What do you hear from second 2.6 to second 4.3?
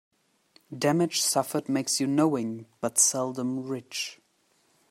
but seldom rich.